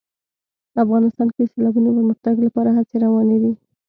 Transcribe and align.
افغانستان 0.83 1.27
کې 1.33 1.41
د 1.43 1.47
سیلابونو 1.53 1.87
د 1.91 1.95
پرمختګ 1.99 2.35
لپاره 2.45 2.69
هڅې 2.77 2.95
روانې 3.05 3.37
دي. 3.43 3.51